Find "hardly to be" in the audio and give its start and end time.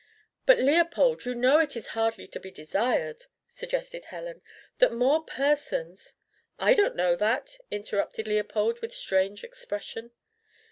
1.89-2.49